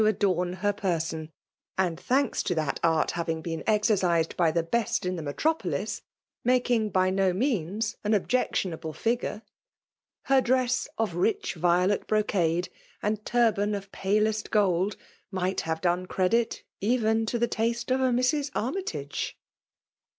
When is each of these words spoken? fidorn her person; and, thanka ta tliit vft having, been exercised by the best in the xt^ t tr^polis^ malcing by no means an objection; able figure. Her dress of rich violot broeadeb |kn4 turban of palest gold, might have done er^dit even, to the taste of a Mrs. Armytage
fidorn 0.01 0.55
her 0.55 0.73
person; 0.73 1.31
and, 1.77 1.99
thanka 1.99 2.55
ta 2.55 2.71
tliit 2.71 2.79
vft 2.79 3.11
having, 3.11 3.39
been 3.39 3.63
exercised 3.67 4.35
by 4.35 4.49
the 4.49 4.63
best 4.63 5.05
in 5.05 5.15
the 5.15 5.21
xt^ 5.21 5.37
t 5.59 5.69
tr^polis^ 5.69 6.01
malcing 6.43 6.91
by 6.91 7.11
no 7.11 7.31
means 7.31 7.95
an 8.03 8.15
objection; 8.15 8.73
able 8.73 8.93
figure. 8.93 9.43
Her 10.23 10.41
dress 10.41 10.87
of 10.97 11.13
rich 11.15 11.53
violot 11.55 12.07
broeadeb 12.07 12.69
|kn4 13.03 13.23
turban 13.23 13.75
of 13.75 13.91
palest 13.91 14.49
gold, 14.49 14.97
might 15.29 15.61
have 15.61 15.81
done 15.81 16.07
er^dit 16.07 16.61
even, 16.79 17.27
to 17.27 17.37
the 17.37 17.47
taste 17.47 17.91
of 17.91 18.01
a 18.01 18.09
Mrs. 18.09 18.49
Armytage 18.55 19.37